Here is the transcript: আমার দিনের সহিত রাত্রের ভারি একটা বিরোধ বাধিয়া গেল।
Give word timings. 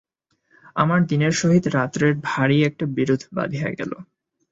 আমার 0.75 0.99
দিনের 1.05 1.33
সহিত 1.33 1.65
রাত্রের 1.75 2.13
ভারি 2.23 2.57
একটা 2.63 2.85
বিরোধ 2.97 3.21
বাধিয়া 3.33 3.69
গেল। 3.79 3.91